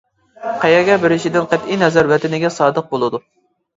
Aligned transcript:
قەيەرگە 0.61 0.95
بېرىشىدىن 1.03 1.45
قەتئىينەزەر، 1.53 2.11
ۋەتىنىگە 2.13 2.55
سادىق 2.59 2.93
بولىدۇ. 2.95 3.25